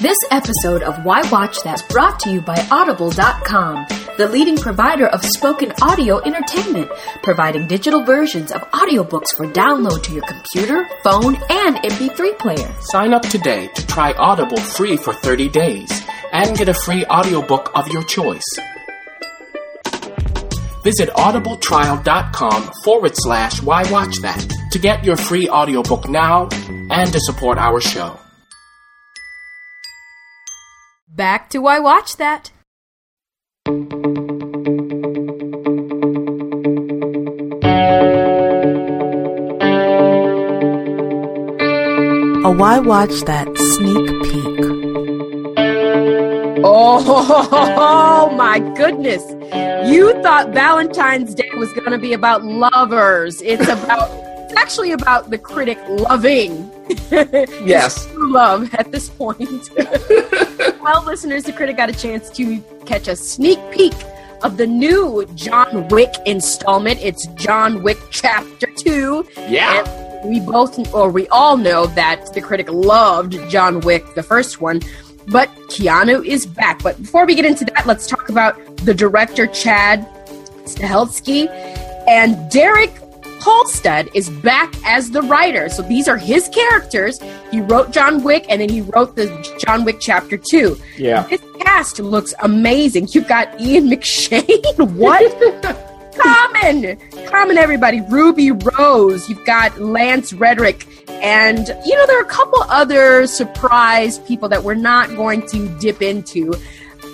This 0.00 0.16
episode 0.30 0.82
of 0.82 1.04
Why 1.04 1.20
Watch 1.30 1.62
That 1.64 1.74
is 1.74 1.82
brought 1.82 2.20
to 2.20 2.30
you 2.30 2.40
by 2.40 2.56
Audible.com, 2.70 3.86
the 4.16 4.30
leading 4.32 4.56
provider 4.56 5.06
of 5.06 5.22
spoken 5.22 5.74
audio 5.82 6.22
entertainment, 6.22 6.90
providing 7.22 7.66
digital 7.66 8.02
versions 8.02 8.50
of 8.50 8.62
audiobooks 8.70 9.36
for 9.36 9.46
download 9.46 10.02
to 10.04 10.14
your 10.14 10.22
computer, 10.22 10.88
phone, 11.02 11.36
and 11.50 11.76
MP3 11.76 12.38
player. 12.38 12.74
Sign 12.80 13.12
up 13.12 13.20
today 13.20 13.68
to 13.74 13.86
try 13.86 14.14
Audible 14.14 14.56
free 14.56 14.96
for 14.96 15.12
30 15.12 15.50
days 15.50 16.02
and 16.32 16.56
get 16.56 16.70
a 16.70 16.74
free 16.74 17.04
audiobook 17.04 17.70
of 17.74 17.86
your 17.88 18.04
choice. 18.04 18.58
Visit 20.82 21.10
audibletrial.com 21.10 22.70
forward 22.84 23.12
slash 23.16 23.60
why 23.60 23.82
watch 23.92 24.16
that 24.22 24.50
to 24.72 24.78
get 24.78 25.04
your 25.04 25.18
free 25.18 25.46
audiobook 25.50 26.08
now 26.08 26.48
and 26.88 27.12
to 27.12 27.20
support 27.20 27.58
our 27.58 27.82
show. 27.82 28.18
Back 31.20 31.50
to 31.50 31.58
Why 31.58 31.78
Watch 31.78 32.16
That. 32.16 32.50
A 42.42 42.50
Why 42.50 42.78
Watch 42.78 43.20
That 43.26 43.54
sneak 43.58 44.08
peek. 44.22 44.64
Oh 46.64 48.34
my 48.38 48.60
goodness. 48.74 49.22
You 49.92 50.14
thought 50.22 50.54
Valentine's 50.54 51.34
Day 51.34 51.50
was 51.56 51.70
going 51.74 51.90
to 51.90 51.98
be 51.98 52.14
about 52.14 52.44
lovers. 52.44 53.42
It's 53.42 53.68
about 53.68 54.08
it's 54.44 54.54
actually 54.54 54.92
about 54.92 55.28
the 55.28 55.36
critic 55.36 55.78
loving. 55.86 56.70
Yes. 57.62 58.06
True 58.06 58.32
love 58.32 58.74
at 58.74 58.90
this 58.90 59.10
point. 59.10 59.70
well, 60.80 61.04
listeners, 61.04 61.44
the 61.44 61.52
critic 61.52 61.76
got 61.76 61.88
a 61.88 61.92
chance 61.92 62.30
to 62.30 62.60
catch 62.86 63.08
a 63.08 63.16
sneak 63.16 63.58
peek 63.70 63.94
of 64.42 64.56
the 64.56 64.66
new 64.66 65.26
John 65.34 65.88
Wick 65.88 66.12
installment. 66.26 67.00
It's 67.00 67.26
John 67.28 67.82
Wick 67.82 67.98
Chapter 68.10 68.66
2. 68.78 69.26
Yeah. 69.48 69.84
And 70.22 70.30
we 70.30 70.40
both, 70.40 70.92
or 70.94 71.10
we 71.10 71.28
all 71.28 71.56
know 71.56 71.86
that 71.86 72.32
the 72.34 72.40
critic 72.40 72.68
loved 72.70 73.36
John 73.50 73.80
Wick, 73.80 74.14
the 74.14 74.22
first 74.22 74.60
one. 74.60 74.80
But 75.28 75.48
Keanu 75.68 76.24
is 76.24 76.46
back. 76.46 76.82
But 76.82 77.00
before 77.00 77.26
we 77.26 77.34
get 77.34 77.44
into 77.44 77.64
that, 77.66 77.86
let's 77.86 78.06
talk 78.06 78.28
about 78.28 78.76
the 78.78 78.94
director, 78.94 79.46
Chad 79.46 80.06
Stahelski. 80.64 81.48
And 82.08 82.50
Derek 82.50 82.90
Kolstad 83.40 84.10
is 84.14 84.28
back 84.28 84.74
as 84.86 85.10
the 85.10 85.22
writer. 85.22 85.68
So 85.68 85.82
these 85.82 86.08
are 86.08 86.18
his 86.18 86.48
characters. 86.48 87.18
He 87.50 87.60
wrote 87.60 87.90
John 87.90 88.22
Wick 88.22 88.44
and 88.48 88.60
then 88.60 88.68
he 88.68 88.82
wrote 88.82 89.16
the 89.16 89.26
John 89.58 89.84
Wick 89.84 89.96
chapter 89.98 90.36
2. 90.36 90.76
Yeah. 90.98 91.22
This 91.22 91.40
cast 91.60 91.98
looks 91.98 92.34
amazing. 92.42 93.08
You've 93.12 93.28
got 93.28 93.60
Ian 93.60 93.88
McShane. 93.88 94.96
what? 94.96 95.86
Common. 96.16 96.98
Common, 97.26 97.56
everybody. 97.56 98.02
Ruby 98.02 98.50
Rose. 98.50 99.28
You've 99.28 99.44
got 99.46 99.78
Lance 99.80 100.32
Reddick. 100.34 100.86
And, 101.08 101.68
you 101.86 101.96
know, 101.96 102.06
there 102.06 102.18
are 102.18 102.24
a 102.24 102.28
couple 102.28 102.62
other 102.68 103.26
surprise 103.26 104.18
people 104.20 104.48
that 104.50 104.64
we're 104.64 104.74
not 104.74 105.08
going 105.16 105.46
to 105.48 105.68
dip 105.78 106.02
into. 106.02 106.52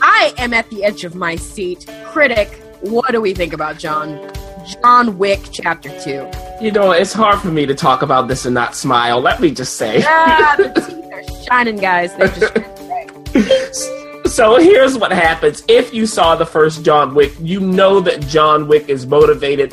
I 0.02 0.35
am 0.38 0.52
at 0.52 0.68
the 0.71 0.85
edge 0.85 1.04
of 1.04 1.14
my 1.14 1.37
seat. 1.37 1.87
Critic, 2.06 2.49
what 2.80 3.12
do 3.12 3.21
we 3.21 3.33
think 3.33 3.52
about 3.52 3.78
John? 3.78 4.18
John 4.67 5.19
Wick 5.19 5.41
Chapter 5.53 5.89
2. 6.01 6.31
You 6.61 6.73
know, 6.73 6.93
it's 6.93 7.13
hard 7.13 7.41
for 7.41 7.49
me 7.49 7.67
to 7.67 7.75
talk 7.75 8.03
about 8.03 8.29
this 8.29 8.45
and 8.45 8.55
not 8.55 8.75
smile. 8.75 9.21
Let 9.21 9.41
me 9.41 9.51
just 9.51 9.77
say. 9.77 10.03
Ah, 10.07 10.55
the 10.57 10.69
teeth 10.81 11.13
are 11.13 11.45
shining, 11.45 11.77
guys. 11.77 12.15
They're 12.17 12.29
just 12.29 13.97
so 14.37 14.57
here's 14.57 14.99
what 14.99 15.13
happens. 15.13 15.63
If 15.69 15.95
you 15.95 16.07
saw 16.07 16.37
the 16.37 16.45
first 16.45 16.85
John 16.85 17.15
Wick, 17.15 17.33
you 17.41 17.61
know 17.61 18.01
that 18.01 18.21
John 18.23 18.69
Wick 18.69 18.89
is 18.89 19.07
motivated 19.07 19.71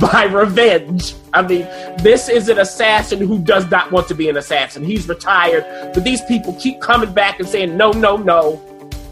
by 0.00 0.24
revenge. 0.24 1.14
I 1.34 1.42
mean, 1.42 1.66
this 1.98 2.28
is 2.28 2.48
an 2.48 2.58
assassin 2.58 3.20
who 3.20 3.38
does 3.38 3.70
not 3.70 3.92
want 3.92 4.08
to 4.08 4.14
be 4.14 4.28
an 4.28 4.36
assassin. 4.36 4.84
He's 4.84 5.08
retired, 5.08 5.64
but 5.92 6.04
these 6.04 6.22
people 6.22 6.54
keep 6.54 6.80
coming 6.80 7.12
back 7.12 7.40
and 7.40 7.48
saying, 7.48 7.76
no, 7.76 7.90
no, 7.90 8.16
no, 8.16 8.62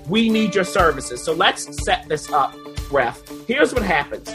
we 0.08 0.28
need 0.28 0.54
your 0.54 0.64
services. 0.64 1.22
So 1.22 1.32
let's 1.32 1.84
set 1.84 2.08
this 2.08 2.30
up, 2.30 2.54
Ref. 2.90 3.22
Here's 3.46 3.74
what 3.74 3.82
happens. 3.82 4.28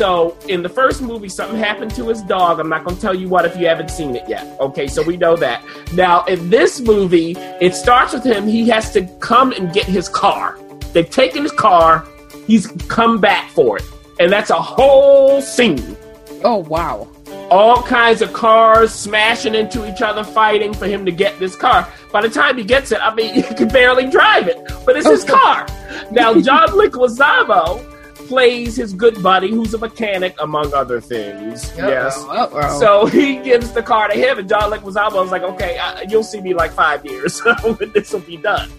So 0.00 0.34
in 0.48 0.62
the 0.62 0.68
first 0.70 1.02
movie, 1.02 1.28
something 1.28 1.58
happened 1.58 1.94
to 1.96 2.08
his 2.08 2.22
dog. 2.22 2.58
I'm 2.58 2.70
not 2.70 2.84
going 2.84 2.96
to 2.96 3.02
tell 3.02 3.14
you 3.14 3.28
what 3.28 3.44
if 3.44 3.54
you 3.58 3.66
haven't 3.66 3.90
seen 3.90 4.16
it 4.16 4.26
yet. 4.26 4.58
Okay, 4.58 4.86
so 4.86 5.02
we 5.02 5.18
know 5.18 5.36
that. 5.36 5.62
Now 5.92 6.24
in 6.24 6.48
this 6.48 6.80
movie, 6.80 7.32
it 7.60 7.74
starts 7.74 8.14
with 8.14 8.24
him. 8.24 8.48
He 8.48 8.66
has 8.70 8.94
to 8.94 9.04
come 9.18 9.52
and 9.52 9.70
get 9.74 9.84
his 9.84 10.08
car. 10.08 10.58
They've 10.94 11.10
taken 11.10 11.42
his 11.42 11.52
car. 11.52 12.08
He's 12.46 12.66
come 12.88 13.20
back 13.20 13.50
for 13.50 13.76
it, 13.76 13.82
and 14.18 14.32
that's 14.32 14.48
a 14.48 14.54
whole 14.54 15.42
scene. 15.42 15.98
Oh 16.44 16.64
wow! 16.66 17.06
All 17.50 17.82
kinds 17.82 18.22
of 18.22 18.32
cars 18.32 18.94
smashing 18.94 19.54
into 19.54 19.86
each 19.86 20.00
other, 20.00 20.24
fighting 20.24 20.72
for 20.72 20.86
him 20.86 21.04
to 21.04 21.12
get 21.12 21.38
this 21.38 21.54
car. 21.54 21.86
By 22.10 22.22
the 22.22 22.30
time 22.30 22.56
he 22.56 22.64
gets 22.64 22.90
it, 22.90 23.00
I 23.02 23.14
mean, 23.14 23.34
he 23.42 23.42
can 23.42 23.68
barely 23.68 24.08
drive 24.08 24.48
it, 24.48 24.56
but 24.86 24.96
it's 24.96 25.06
oh, 25.06 25.10
his 25.10 25.24
car. 25.24 25.66
Now, 26.10 26.40
John 26.40 26.68
Leguizamo 26.80 27.99
plays 28.30 28.76
his 28.76 28.92
good 28.94 29.20
buddy, 29.22 29.50
who's 29.50 29.74
a 29.74 29.78
mechanic, 29.78 30.34
among 30.40 30.72
other 30.72 31.00
things. 31.00 31.70
Uh-oh, 31.78 31.88
yes. 31.88 32.16
uh-oh. 32.28 32.78
So 32.78 33.06
he 33.06 33.36
gives 33.36 33.72
the 33.72 33.82
car 33.82 34.06
to 34.08 34.14
him, 34.14 34.38
and 34.38 34.48
John 34.48 34.70
Leguizamo 34.70 35.24
is 35.24 35.32
like, 35.32 35.42
"Okay, 35.42 35.76
uh, 35.78 36.02
you'll 36.08 36.22
see 36.32 36.40
me 36.40 36.54
like 36.54 36.70
five 36.72 37.04
years 37.04 37.40
when 37.62 37.90
this 37.92 38.12
will 38.12 38.20
be 38.20 38.36
done." 38.36 38.70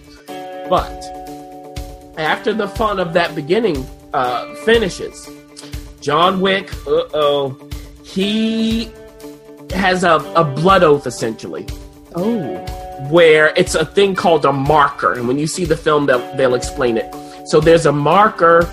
But 0.70 1.00
after 2.16 2.52
the 2.54 2.66
fun 2.68 2.98
of 2.98 3.12
that 3.12 3.34
beginning 3.34 3.86
uh, 4.14 4.54
finishes, 4.64 5.28
John 6.00 6.40
Wick, 6.40 6.72
uh 6.86 7.04
oh, 7.14 7.68
he 8.02 8.90
has 9.74 10.02
a, 10.04 10.16
a 10.34 10.44
blood 10.44 10.82
oath 10.82 11.06
essentially 11.06 11.66
Oh. 12.14 12.56
where 13.10 13.52
it's 13.56 13.74
a 13.74 13.84
thing 13.86 14.14
called 14.14 14.44
a 14.44 14.52
marker. 14.52 15.12
And 15.14 15.26
when 15.28 15.38
you 15.38 15.46
see 15.46 15.64
the 15.64 15.76
film, 15.76 16.06
they'll, 16.06 16.24
they'll 16.36 16.54
explain 16.54 16.96
it. 16.98 17.08
So 17.46 17.58
there's 17.60 17.86
a 17.86 17.92
marker 17.92 18.68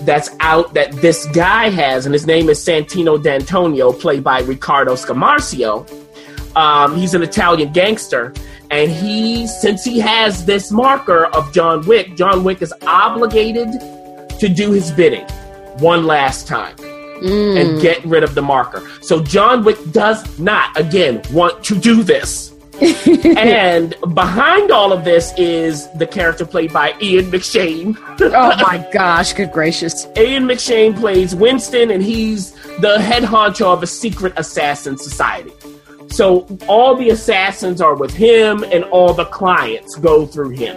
that's 0.00 0.30
out 0.40 0.74
that 0.74 0.92
this 0.92 1.26
guy 1.26 1.70
has, 1.70 2.06
and 2.06 2.12
his 2.12 2.26
name 2.26 2.48
is 2.48 2.64
Santino 2.64 3.22
D'Antonio, 3.22 3.92
played 3.92 4.24
by 4.24 4.40
Riccardo 4.40 4.94
Scamarcio. 4.94 5.86
Um, 6.56 6.96
he's 6.96 7.14
an 7.14 7.22
Italian 7.22 7.72
gangster, 7.72 8.32
and 8.70 8.90
he, 8.90 9.46
since 9.46 9.84
he 9.84 9.98
has 10.00 10.44
this 10.44 10.70
marker 10.70 11.26
of 11.26 11.52
John 11.52 11.84
Wick, 11.86 12.16
John 12.16 12.44
Wick 12.44 12.62
is 12.62 12.72
obligated 12.86 13.68
to 14.38 14.48
do 14.48 14.72
his 14.72 14.90
bidding 14.92 15.26
one 15.78 16.04
last 16.06 16.46
time 16.46 16.76
and 17.22 17.80
get 17.80 18.04
rid 18.04 18.22
of 18.22 18.34
the 18.34 18.42
marker. 18.42 18.86
So 19.00 19.22
John 19.22 19.64
Wick 19.64 19.78
does 19.92 20.38
not, 20.38 20.78
again, 20.78 21.22
want 21.32 21.64
to 21.64 21.78
do 21.78 22.02
this. 22.02 22.53
and 23.36 23.94
behind 24.14 24.70
all 24.70 24.92
of 24.92 25.04
this 25.04 25.32
is 25.36 25.90
the 25.92 26.06
character 26.06 26.44
played 26.44 26.72
by 26.72 26.94
Ian 27.00 27.26
McShane. 27.26 27.98
Oh 28.36 28.56
my 28.62 28.86
gosh! 28.92 29.32
Good 29.32 29.52
gracious! 29.52 30.06
Ian 30.16 30.44
McShane 30.44 30.96
plays 30.96 31.34
Winston, 31.34 31.90
and 31.90 32.02
he's 32.02 32.52
the 32.78 33.00
head 33.00 33.22
honcho 33.22 33.72
of 33.72 33.82
a 33.82 33.86
secret 33.86 34.32
assassin 34.36 34.96
society. 34.96 35.52
So 36.08 36.46
all 36.68 36.96
the 36.96 37.10
assassins 37.10 37.80
are 37.80 37.94
with 37.94 38.14
him, 38.14 38.64
and 38.64 38.84
all 38.84 39.12
the 39.12 39.26
clients 39.26 39.96
go 39.96 40.26
through 40.26 40.50
him. 40.50 40.76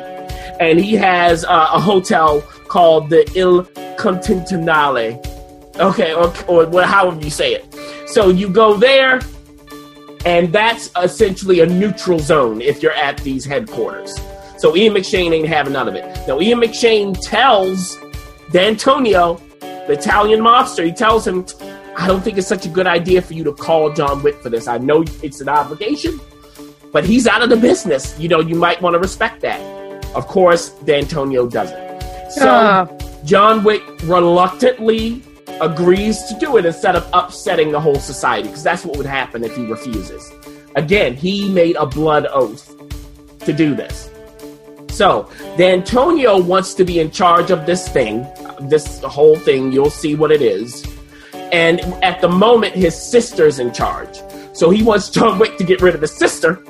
And 0.60 0.80
he 0.80 0.96
has 0.96 1.46
uh, 1.46 1.70
a 1.74 1.80
hotel 1.80 2.42
called 2.68 3.10
the 3.10 3.30
Il 3.36 3.64
Continentale. 3.98 5.24
Okay, 5.80 6.14
or, 6.14 6.34
or 6.48 6.82
however 6.84 7.22
you 7.22 7.30
say 7.30 7.54
it. 7.54 7.76
So 8.08 8.30
you 8.30 8.50
go 8.50 8.78
there, 8.78 9.22
and 10.28 10.52
that's 10.52 10.90
essentially 11.02 11.62
a 11.62 11.66
neutral 11.66 12.20
zone 12.20 12.60
if 12.62 12.84
you're 12.84 12.92
at 12.92 13.18
these 13.20 13.46
headquarters. 13.46 14.14
So 14.58 14.76
Ian 14.76 14.94
McShane 14.96 15.32
ain't 15.32 15.48
having 15.48 15.72
none 15.72 15.88
of 15.88 15.96
it. 15.96 16.04
Now 16.28 16.42
Ian 16.42 16.60
McShane 16.60 17.18
tells 17.22 17.98
D'Antonio, 18.52 19.40
the 19.62 19.94
Italian 19.94 20.42
mobster, 20.42 20.84
he 20.86 20.92
tells 20.92 21.26
him, 21.26 21.46
I 21.98 22.08
don't 22.08 22.22
think 22.22 22.38
it's 22.38 22.48
such 22.48 22.66
a 22.66 22.70
good 22.70 22.88
idea 22.88 23.22
for 23.22 23.36
you 23.36 23.46
to 23.46 23.54
call 23.54 23.94
John 23.94 24.22
Wick 24.22 24.36
for 24.42 24.50
this. 24.50 24.68
I 24.68 24.78
know 24.80 25.06
it's 25.24 25.40
an 25.40 25.48
obligation, 25.48 26.20
but 26.92 27.06
he's 27.06 27.26
out 27.26 27.42
of 27.42 27.50
the 27.50 27.56
business. 27.56 28.20
You 28.20 28.28
know, 28.28 28.42
you 28.42 28.56
might 28.56 28.82
want 28.82 28.96
to 28.96 29.00
respect 29.00 29.40
that. 29.42 29.62
Of 30.14 30.28
course, 30.28 30.72
D'Antonio 30.84 31.48
doesn't. 31.48 32.02
So 32.32 32.50
Ah. 32.50 32.88
John 33.24 33.64
Wick 33.64 33.82
reluctantly 34.04 35.24
agrees 35.62 36.24
to 36.24 36.38
do 36.40 36.58
it 36.58 36.66
instead 36.66 36.96
of 36.96 37.10
upsetting 37.14 37.72
the 37.72 37.80
whole 37.80 38.00
society, 38.00 38.48
because 38.48 38.64
that's 38.64 38.86
what 38.86 38.98
would 38.98 39.06
happen 39.06 39.44
if 39.44 39.56
he 39.56 39.66
refuses. 39.66 40.32
Again, 40.76 41.16
he 41.16 41.50
made 41.50 41.76
a 41.76 41.86
blood 41.86 42.28
oath 42.32 42.76
to 43.40 43.54
do 43.54 43.76
this. 43.76 44.10
So, 44.90 45.30
D'Antonio 45.58 46.42
wants 46.42 46.74
to 46.76 46.84
be 46.84 47.00
in 47.00 47.12
charge 47.12 47.52
of 47.52 47.66
this 47.66 47.88
thing, 47.88 48.26
this 48.62 49.02
whole 49.02 49.36
thing. 49.36 49.72
You'll 49.72 49.90
see 49.90 50.16
what 50.16 50.32
it 50.32 50.42
is. 50.42 50.86
And 51.52 51.80
at 52.04 52.20
the 52.20 52.30
moment, 52.30 52.74
his 52.74 53.00
sister's 53.00 53.60
in 53.60 53.74
charge. 53.74 54.20
So 54.54 54.70
he 54.70 54.82
wants 54.84 55.10
John 55.10 55.38
Wick 55.38 55.58
to 55.58 55.64
get 55.64 55.82
rid 55.82 55.94
of 55.94 56.02
his 56.02 56.16
sister 56.16 56.64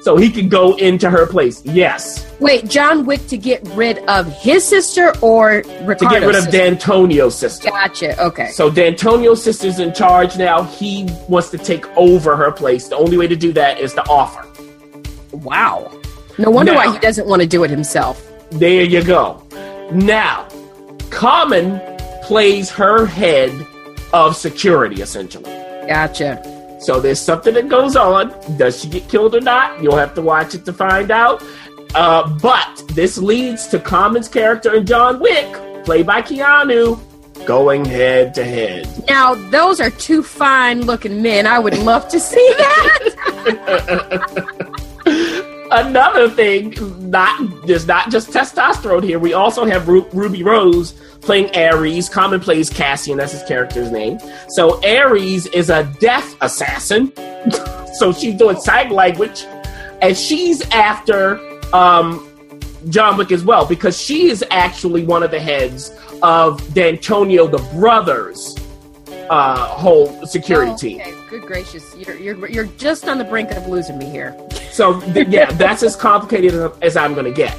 so 0.00 0.16
he 0.16 0.30
can 0.30 0.48
go 0.48 0.74
into 0.76 1.10
her 1.10 1.26
place. 1.26 1.62
Yes. 1.64 2.24
Wait, 2.40 2.68
John 2.68 3.04
Wick 3.04 3.26
to 3.28 3.36
get 3.36 3.66
rid 3.70 3.98
of 4.08 4.26
his 4.40 4.64
sister 4.64 5.12
or 5.20 5.62
Ricardo's 5.82 5.98
To 5.98 6.08
get 6.08 6.20
rid 6.26 6.34
of 6.36 6.44
sister? 6.44 6.50
D'Antonio's 6.58 7.36
sister. 7.36 7.68
Gotcha. 7.70 8.22
Okay. 8.24 8.48
So 8.50 8.70
D'Antonio's 8.70 9.42
sister's 9.42 9.80
in 9.80 9.92
charge 9.92 10.36
now. 10.38 10.62
He 10.62 11.08
wants 11.28 11.50
to 11.50 11.58
take 11.58 11.86
over 11.96 12.36
her 12.36 12.52
place. 12.52 12.88
The 12.88 12.96
only 12.96 13.16
way 13.18 13.26
to 13.26 13.36
do 13.36 13.52
that 13.54 13.80
is 13.80 13.92
to 13.94 14.02
offer. 14.08 14.46
wow. 15.32 15.90
No 16.38 16.50
wonder 16.50 16.72
Now- 16.72 16.78
why 16.86 16.92
he 16.92 16.98
doesn't 17.00 17.26
want 17.26 17.42
to 17.42 17.48
do 17.48 17.64
it 17.64 17.70
himself. 17.70 18.22
There 18.50 18.84
you 18.84 19.02
go. 19.02 19.42
Now, 19.92 20.46
Common 21.10 21.80
plays 22.22 22.70
her 22.70 23.06
head 23.06 23.50
of 24.12 24.36
security, 24.36 25.02
essentially. 25.02 25.50
Gotcha. 25.88 26.40
So 26.80 27.00
there's 27.00 27.20
something 27.20 27.54
that 27.54 27.68
goes 27.68 27.96
on. 27.96 28.32
Does 28.56 28.80
she 28.80 28.88
get 28.88 29.08
killed 29.08 29.34
or 29.34 29.40
not? 29.40 29.82
You'll 29.82 29.96
have 29.96 30.14
to 30.14 30.22
watch 30.22 30.54
it 30.54 30.64
to 30.66 30.72
find 30.72 31.10
out. 31.10 31.42
Uh, 31.94 32.28
but 32.40 32.84
this 32.88 33.18
leads 33.18 33.66
to 33.68 33.78
Common's 33.78 34.28
character 34.28 34.74
in 34.74 34.86
John 34.86 35.20
Wick, 35.20 35.52
played 35.84 36.06
by 36.06 36.22
Keanu, 36.22 37.00
going 37.46 37.84
head 37.84 38.34
to 38.34 38.44
head. 38.44 38.86
Now, 39.08 39.34
those 39.50 39.80
are 39.80 39.90
two 39.90 40.22
fine 40.22 40.82
looking 40.82 41.22
men. 41.22 41.46
I 41.46 41.58
would 41.58 41.78
love 41.78 42.08
to 42.08 42.20
see 42.20 42.54
that. 42.58 42.98
Another 45.70 46.30
thing, 46.30 46.72
not 47.08 47.66
there's 47.66 47.86
not 47.86 48.10
just 48.10 48.30
testosterone 48.30 49.02
here. 49.02 49.18
We 49.18 49.32
also 49.32 49.64
have 49.64 49.88
Ru- 49.88 50.08
Ruby 50.12 50.42
Rose 50.42 50.92
playing 51.20 51.54
Ares. 51.56 52.08
Common 52.08 52.40
plays 52.40 52.70
Cassian. 52.70 53.18
That's 53.18 53.32
his 53.32 53.42
character's 53.42 53.90
name. 53.90 54.18
So 54.48 54.80
Ares 54.84 55.46
is 55.46 55.70
a 55.70 55.84
death 56.00 56.36
assassin. 56.40 57.12
so 57.94 58.12
she's 58.12 58.34
doing 58.36 58.56
sign 58.60 58.90
language, 58.90 59.44
and 60.02 60.16
she's 60.16 60.62
after 60.70 61.40
um, 61.74 62.26
John 62.88 63.16
Wick 63.16 63.32
as 63.32 63.44
well 63.44 63.66
because 63.66 64.00
she 64.00 64.28
is 64.30 64.44
actually 64.50 65.04
one 65.04 65.22
of 65.22 65.30
the 65.30 65.40
heads 65.40 65.90
of 66.22 66.62
D'Antonio 66.74 67.46
the 67.46 67.58
brothers 67.78 68.56
uh, 69.30 69.66
whole 69.66 70.26
security 70.26 70.72
Oh, 70.72 70.76
team. 70.76 71.00
Good 71.28 71.42
gracious, 71.42 71.94
you're, 71.96 72.16
you're 72.16 72.48
you're 72.48 72.66
just 72.78 73.06
on 73.08 73.18
the 73.18 73.24
brink 73.24 73.50
of 73.50 73.66
losing 73.68 73.98
me 73.98 74.06
here. 74.06 74.34
So 74.78 75.02
yeah, 75.06 75.50
that's 75.50 75.82
as 75.82 75.96
complicated 75.96 76.54
as, 76.54 76.70
as 76.82 76.96
I'm 76.96 77.12
going 77.12 77.24
to 77.24 77.32
get. 77.32 77.58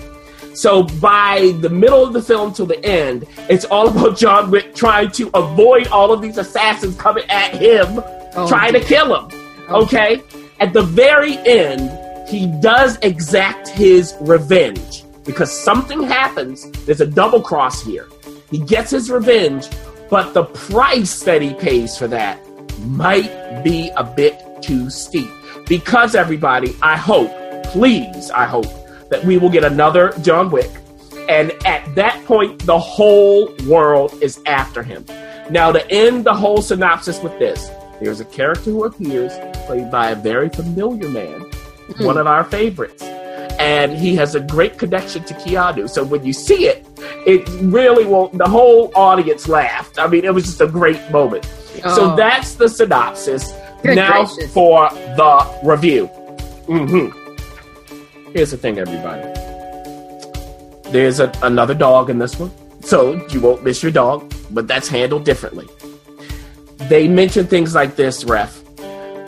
So 0.56 0.84
by 0.84 1.54
the 1.60 1.70
middle 1.70 2.02
of 2.02 2.14
the 2.14 2.22
film 2.22 2.54
till 2.54 2.66
the 2.66 2.82
end, 2.86 3.28
it's 3.50 3.66
all 3.66 3.90
about 3.90 4.18
John 4.18 4.50
Wick 4.50 4.74
trying 4.74 5.12
to 5.12 5.30
avoid 5.34 5.90
all 5.90 6.14
of 6.14 6.22
these 6.22 6.38
assassins 6.38 6.96
coming 6.96 7.26
at 7.30 7.56
him, 7.56 8.02
Oh, 8.36 8.48
trying 8.48 8.72
to 8.72 8.80
kill 8.80 9.14
him. 9.14 9.42
Oh. 9.68 9.84
Okay? 9.84 10.22
At 10.62 10.72
the 10.72 10.82
very 10.82 11.38
end, 11.40 11.92
he 12.30 12.48
does 12.62 12.98
exact 13.02 13.68
his 13.68 14.16
revenge 14.22 15.04
because 15.26 15.52
something 15.52 16.02
happens. 16.02 16.72
There's 16.86 17.02
a 17.02 17.06
double 17.06 17.42
cross 17.42 17.84
here. 17.84 18.08
He 18.50 18.60
gets 18.60 18.92
his 18.92 19.12
revenge, 19.12 19.68
but 20.10 20.34
the 20.34 20.46
price 20.46 21.22
that 21.24 21.42
he 21.42 21.54
pays 21.56 21.98
for 21.98 22.08
that 22.08 22.40
might 22.80 23.62
be 23.62 23.90
a 23.98 24.06
bit 24.06 24.42
too 24.62 24.90
steep. 24.90 25.30
Because 25.70 26.16
everybody, 26.16 26.76
I 26.82 26.98
hope, 26.98 27.32
please, 27.66 28.32
I 28.32 28.46
hope 28.46 28.66
that 29.10 29.24
we 29.24 29.38
will 29.38 29.50
get 29.50 29.64
another 29.64 30.14
John 30.22 30.50
Wick. 30.50 30.70
And 31.30 31.52
at 31.66 31.94
that 31.94 32.26
point, 32.26 32.66
the 32.66 32.80
whole 32.80 33.54
world 33.68 34.18
is 34.22 34.42
after 34.48 34.82
him. 34.82 35.06
Now, 35.52 35.72
to 35.72 35.88
end 35.92 36.26
the 36.26 36.34
whole 36.34 36.64
synopsis 36.64 37.22
with 37.22 37.38
this, 37.38 37.70
there's 38.02 38.20
a 38.20 38.26
character 38.26 38.72
who 38.72 38.84
appears, 38.84 39.32
played 39.68 39.92
by 39.92 40.10
a 40.10 40.16
very 40.16 40.50
familiar 40.50 41.08
man, 41.10 41.42
hmm. 41.42 42.04
one 42.04 42.18
of 42.18 42.26
our 42.26 42.44
favorites. 42.44 43.04
And 43.60 43.96
he 43.96 44.16
has 44.16 44.34
a 44.36 44.40
great 44.40 44.80
connection 44.80 45.24
to 45.26 45.34
Keanu. 45.36 45.88
So 45.90 46.04
when 46.04 46.26
you 46.26 46.34
see 46.34 46.66
it, 46.66 46.88
it 47.28 47.48
really 47.62 48.06
will, 48.06 48.30
the 48.30 48.48
whole 48.48 48.92
audience 48.96 49.48
laughed. 49.48 50.00
I 50.00 50.08
mean, 50.08 50.24
it 50.26 50.34
was 50.34 50.46
just 50.46 50.62
a 50.62 50.68
great 50.68 51.12
moment. 51.12 51.46
So 51.84 52.12
Oh. 52.12 52.16
that's 52.16 52.56
the 52.56 52.70
synopsis. 52.70 53.52
Good 53.84 53.96
now 53.96 54.26
gracious. 54.26 54.54
for 54.54 54.90
the 54.90 55.60
review. 55.64 56.08
hmm 56.68 57.08
Here's 58.34 58.52
the 58.52 58.58
thing, 58.58 58.78
everybody. 58.78 59.22
There's 60.92 61.20
a, 61.20 61.32
another 61.44 61.74
dog 61.74 62.10
in 62.10 62.20
this 62.20 62.38
one, 62.40 62.52
so 62.82 63.26
you 63.28 63.42
won't 63.42 63.64
miss 63.64 63.82
your 63.82 63.92
dog, 63.92 64.32
but 64.52 64.68
that's 64.68 64.88
handled 64.88 65.24
differently. 65.24 65.68
They 66.90 67.08
mention 67.08 67.48
things 67.48 67.76
like 67.76 67.96
this, 67.96 68.24
ref. 68.24 68.62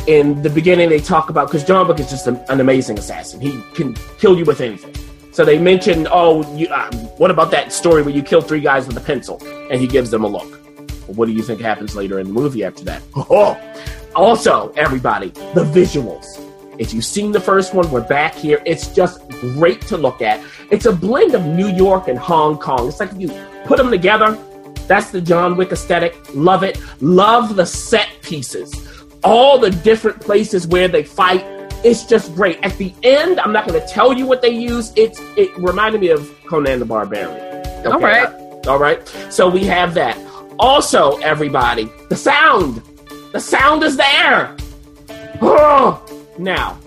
In 0.08 0.41
the 0.41 0.50
beginning, 0.50 0.89
they 0.89 1.00
talk 1.00 1.29
about 1.29 1.48
because 1.48 1.63
John 1.63 1.88
Wick 1.88 2.00
is 2.00 2.10
just 2.10 2.25
an, 2.27 2.38
an 2.50 2.60
amazing 2.60 2.98
assassin. 2.98 3.39
He 3.39 3.62
can 3.75 3.93
kill 4.17 4.38
you 4.38 4.46
with 4.46 4.62
anything. 4.62 4.96
So 5.31 5.46
they 5.46 5.58
mention, 5.60 6.08
oh, 6.12 6.43
you, 6.58 6.67
uh, 6.67 6.91
what 7.17 7.31
about 7.31 7.51
that 7.51 7.72
story 7.72 8.01
where 8.01 8.13
you 8.13 8.22
kill 8.24 8.41
three 8.41 8.60
guys 8.62 8.88
with 8.88 8.98
a 8.98 9.01
pencil? 9.01 9.41
And 9.72 9.79
he 9.79 9.88
gives 9.88 10.10
them 10.10 10.24
a 10.24 10.27
look. 10.27 10.50
Well, 11.08 11.15
what 11.15 11.27
do 11.27 11.31
you 11.34 11.43
think 11.43 11.62
happens 11.62 11.96
later 11.96 12.20
in 12.20 12.27
the 12.27 12.34
movie 12.34 12.63
after 12.63 12.84
that? 12.86 13.01
Oh, 13.15 13.58
also, 14.15 14.72
everybody, 14.75 15.30
the 15.30 15.63
visuals. 15.63 16.25
If 16.77 16.94
you've 16.94 17.06
seen 17.06 17.32
the 17.32 17.39
first 17.39 17.74
one, 17.74 17.89
we're 17.91 18.08
back 18.08 18.34
here. 18.34 18.62
It's 18.65 18.88
just 18.88 19.27
great 19.30 19.82
to 19.88 19.98
look 19.98 20.22
at. 20.22 20.44
It's 20.72 20.86
a 20.86 20.91
blend 20.91 21.36
of 21.36 21.46
New 21.46 21.68
York 21.68 22.08
and 22.08 22.18
Hong 22.18 22.58
Kong. 22.58 22.88
It's 22.88 23.00
like 23.00 23.12
if 23.12 23.20
you 23.20 23.30
put 23.65 23.77
them 23.77 23.91
together. 23.91 24.38
That's 24.88 25.12
the 25.12 25.22
John 25.22 25.56
Wick 25.56 25.72
aesthetic. 25.72 26.18
Love 26.34 26.63
it. 26.63 26.77
Love 27.01 27.56
the 27.56 27.65
set 27.65 28.10
pieces. 28.22 28.74
All 29.24 29.60
the 29.60 29.70
different 29.70 30.20
places 30.20 30.68
where 30.68 30.88
they 30.88 31.03
fight. 31.03 31.46
It's 31.84 32.03
just 32.03 32.34
great. 32.36 32.60
At 32.63 32.77
the 32.77 32.94
end, 33.03 33.39
I'm 33.39 33.53
not 33.53 33.68
going 33.68 33.80
to 33.80 33.88
tell 33.88 34.12
you 34.12 34.25
what 34.25 34.41
they 34.41 34.50
use. 34.50 34.91
It's 34.96 35.20
it 35.38 35.56
reminded 35.58 36.01
me 36.01 36.10
of 36.10 36.30
Conan 36.46 36.80
the 36.80 36.86
Barbarian. 36.86 37.86
All 37.88 38.00
right. 38.00 38.27
All 38.68 38.80
right. 38.80 39.08
So 39.30 39.50
we 39.50 39.63
have 39.65 39.94
that. 39.94 40.18
Also, 40.60 41.18
everybody, 41.18 41.89
the 42.10 42.15
sound. 42.15 42.82
The 43.32 43.40
sound 43.40 43.84
is 43.84 43.98
there. 43.98 44.56
Oh! 45.42 46.04
Now, 46.38 46.78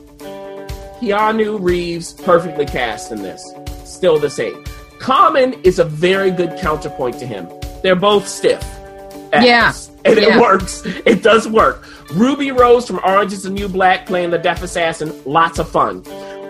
Keanu 1.00 1.58
Reeves 1.60 2.12
perfectly 2.12 2.66
cast 2.66 3.12
in 3.12 3.22
this. 3.22 3.42
Still 3.84 4.18
the 4.18 4.30
same. 4.30 4.64
Common 4.98 5.54
is 5.64 5.78
a 5.78 5.84
very 5.84 6.30
good 6.30 6.58
counterpoint 6.58 7.18
to 7.18 7.26
him. 7.26 7.48
They're 7.82 7.96
both 7.96 8.28
stiff. 8.28 8.62
Yeah. 9.32 9.72
And 10.04 10.18
it 10.18 10.28
Yeah. 10.28 10.40
works. 10.40 10.82
It 11.04 11.22
does 11.22 11.48
work. 11.48 11.82
Ruby 12.12 12.52
Rose 12.52 12.86
from 12.86 13.00
Orange 13.04 13.32
is 13.32 13.42
the 13.42 13.50
New 13.50 13.68
Black 13.68 14.06
playing 14.06 14.30
the 14.30 14.38
deaf 14.38 14.62
assassin. 14.62 15.12
Lots 15.24 15.58
of 15.58 15.68
fun. 15.68 16.02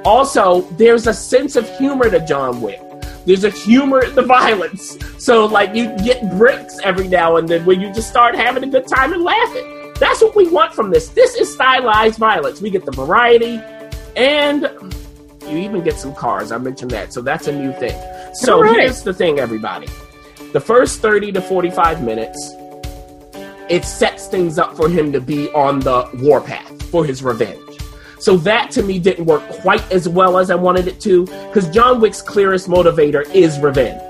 Also, 0.04 0.62
there's 0.76 1.06
a 1.06 1.14
sense 1.14 1.56
of 1.56 1.68
humor 1.78 2.10
to 2.10 2.20
John 2.26 2.60
Wick. 2.60 2.80
There's 3.26 3.44
a 3.44 3.50
humor 3.50 4.02
in 4.04 4.14
the 4.14 4.22
violence. 4.22 4.98
So, 5.18 5.46
like, 5.46 5.74
you 5.74 5.96
get 6.04 6.36
bricks 6.36 6.78
every 6.84 7.08
now 7.08 7.36
and 7.36 7.48
then 7.48 7.64
where 7.64 7.76
you 7.76 7.90
just 7.94 8.10
start 8.10 8.34
having 8.34 8.64
a 8.64 8.66
good 8.66 8.86
time 8.86 9.14
and 9.14 9.22
laughing. 9.22 9.73
That's 9.98 10.22
what 10.22 10.34
we 10.34 10.48
want 10.48 10.74
from 10.74 10.90
this. 10.90 11.08
This 11.08 11.34
is 11.36 11.52
stylized 11.52 12.18
violence. 12.18 12.60
We 12.60 12.70
get 12.70 12.84
the 12.84 12.92
variety, 12.92 13.60
and 14.16 14.62
you 15.48 15.58
even 15.58 15.82
get 15.82 15.98
some 15.98 16.14
cars. 16.14 16.52
I 16.52 16.58
mentioned 16.58 16.90
that. 16.92 17.12
So, 17.12 17.20
that's 17.20 17.46
a 17.46 17.52
new 17.52 17.72
thing. 17.74 18.00
So, 18.34 18.60
right. 18.60 18.80
here's 18.80 19.02
the 19.02 19.14
thing, 19.14 19.38
everybody. 19.38 19.88
The 20.52 20.60
first 20.60 21.00
30 21.00 21.32
to 21.32 21.40
45 21.40 22.02
minutes, 22.02 22.52
it 23.68 23.84
sets 23.84 24.26
things 24.28 24.58
up 24.58 24.76
for 24.76 24.88
him 24.88 25.12
to 25.12 25.20
be 25.20 25.50
on 25.50 25.80
the 25.80 26.08
warpath 26.22 26.82
for 26.90 27.04
his 27.04 27.22
revenge. 27.22 27.58
So 28.18 28.36
that 28.38 28.70
to 28.70 28.82
me 28.82 28.98
didn't 28.98 29.26
work 29.26 29.42
quite 29.60 29.90
as 29.92 30.08
well 30.08 30.38
as 30.38 30.50
I 30.50 30.54
wanted 30.54 30.86
it 30.86 31.00
to, 31.00 31.26
because 31.26 31.68
John 31.68 32.00
Wick's 32.00 32.22
clearest 32.22 32.68
motivator 32.68 33.22
is 33.34 33.58
revenge. 33.58 34.00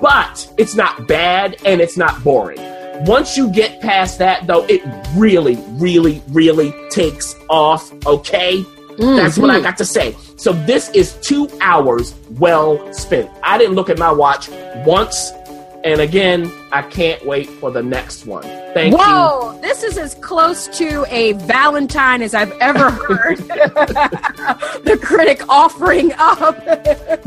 But 0.00 0.50
it's 0.56 0.74
not 0.74 1.06
bad 1.06 1.56
and 1.66 1.80
it's 1.80 1.96
not 1.96 2.24
boring. 2.24 2.58
Once 3.00 3.36
you 3.36 3.50
get 3.50 3.80
past 3.80 4.18
that, 4.18 4.46
though, 4.46 4.64
it 4.66 4.82
really, 5.14 5.56
really, 5.70 6.22
really 6.28 6.74
takes 6.90 7.34
off, 7.48 7.90
okay? 8.06 8.64
That's 8.98 9.38
what 9.38 9.48
I 9.48 9.54
mm-hmm. 9.54 9.62
got 9.62 9.78
to 9.78 9.84
say. 9.84 10.14
So 10.36 10.52
this 10.52 10.90
is 10.90 11.14
two 11.22 11.48
hours 11.62 12.14
well 12.38 12.92
spent. 12.92 13.30
I 13.42 13.56
didn't 13.56 13.74
look 13.74 13.88
at 13.88 13.98
my 13.98 14.12
watch 14.12 14.50
once, 14.84 15.30
and 15.84 16.00
again, 16.00 16.50
I 16.72 16.82
can't 16.82 17.24
wait 17.24 17.48
for 17.48 17.70
the 17.70 17.82
next 17.82 18.26
one. 18.26 18.42
Thank 18.74 18.92
you. 18.92 18.98
Whoa, 18.98 19.58
this 19.60 19.82
is 19.82 19.98
as 19.98 20.14
close 20.16 20.68
to 20.78 21.04
a 21.08 21.32
Valentine 21.32 22.22
as 22.22 22.34
I've 22.34 22.52
ever 22.60 22.90
heard. 22.90 23.38
the 24.84 24.98
critic 25.02 25.42
offering 25.48 26.12
up. 26.18 26.54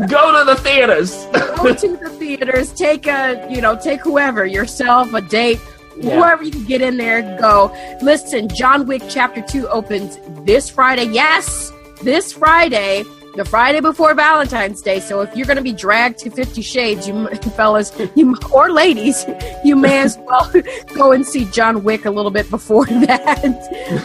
Go 0.10 0.40
to 0.40 0.46
the 0.46 0.56
theaters. 0.62 1.26
Go 1.58 1.74
to 1.74 1.98
the 1.98 2.10
theaters, 2.20 2.72
take 2.74 3.08
a, 3.08 3.46
you 3.50 3.60
know, 3.62 3.76
take 3.78 4.02
whoever, 4.02 4.46
yourself, 4.46 5.14
a 5.14 5.22
date, 5.22 5.60
Yeah. 5.98 6.16
whoever 6.16 6.44
you 6.44 6.52
can 6.52 6.64
get 6.66 6.82
in 6.82 6.98
there, 6.98 7.22
go. 7.40 7.72
Listen, 8.02 8.48
John 8.50 8.88
Wick 8.88 9.02
Chapter 9.10 9.42
2 9.42 9.68
opens 9.68 10.18
this 10.46 10.70
Friday. 10.70 11.06
Yes, 11.06 11.72
this 12.04 12.32
Friday. 12.34 13.04
The 13.36 13.44
Friday 13.46 13.80
before 13.80 14.14
Valentine's 14.14 14.80
Day, 14.82 15.00
so 15.00 15.22
if 15.22 15.36
you're 15.36 15.48
going 15.48 15.58
to 15.58 15.64
be 15.64 15.74
dragged 15.74 16.20
to 16.20 16.30
Fifty 16.30 16.62
Shades, 16.62 17.08
you 17.08 17.28
fellas, 17.56 17.92
you 18.14 18.36
or 18.54 18.72
ladies, 18.72 19.26
you 19.64 19.76
may 19.76 20.00
as 20.02 20.20
well 20.20 20.52
go 20.96 21.12
and 21.12 21.26
see 21.26 21.46
John 21.46 21.84
Wick 21.84 22.06
a 22.06 22.12
little 22.12 22.30
bit 22.30 22.48
before 22.52 22.86
that. 23.08 23.42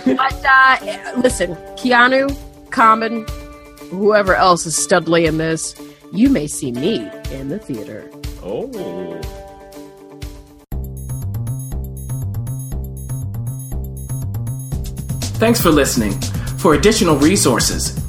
but 0.07 0.45
uh, 0.47 1.21
listen, 1.21 1.55
Keanu, 1.77 2.35
Common, 2.71 3.27
whoever 3.91 4.35
else 4.35 4.65
is 4.65 4.75
studly 4.75 5.27
in 5.27 5.37
this, 5.37 5.75
you 6.11 6.31
may 6.31 6.47
see 6.47 6.73
me 6.73 7.11
in 7.31 7.49
the 7.51 7.59
theater. 7.59 8.11
oh. 8.43 8.67
Thanks 15.39 15.61
for 15.61 15.71
listening. 15.71 16.13
For 16.59 16.75
additional 16.75 17.17
resources, 17.17 17.95